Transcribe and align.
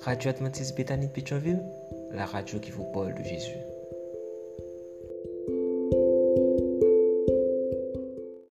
Radio 0.00 0.30
Adventiste 0.30 0.76
Bethany 0.76 1.08
de 1.08 1.12
Pétionville, 1.12 1.62
la 2.12 2.24
radio 2.24 2.60
qui 2.60 2.70
vous 2.70 2.84
parle 2.84 3.14
de 3.14 3.22
Jésus. 3.24 3.56